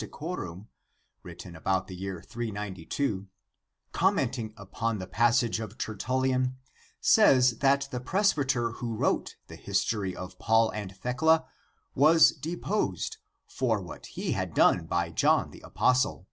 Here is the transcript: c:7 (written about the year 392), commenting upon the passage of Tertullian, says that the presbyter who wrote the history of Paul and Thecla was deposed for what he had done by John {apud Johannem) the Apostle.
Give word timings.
c:7 0.00 0.66
(written 1.22 1.54
about 1.54 1.86
the 1.86 1.94
year 1.94 2.22
392), 2.22 3.28
commenting 3.92 4.54
upon 4.56 4.98
the 4.98 5.06
passage 5.06 5.60
of 5.60 5.76
Tertullian, 5.76 6.56
says 7.02 7.58
that 7.58 7.86
the 7.90 8.00
presbyter 8.00 8.70
who 8.70 8.96
wrote 8.96 9.36
the 9.48 9.56
history 9.56 10.16
of 10.16 10.38
Paul 10.38 10.70
and 10.70 10.96
Thecla 10.96 11.44
was 11.94 12.30
deposed 12.32 13.18
for 13.46 13.82
what 13.82 14.06
he 14.06 14.32
had 14.32 14.54
done 14.54 14.86
by 14.86 15.10
John 15.10 15.40
{apud 15.40 15.44
Johannem) 15.48 15.52
the 15.52 15.60
Apostle. 15.66 16.26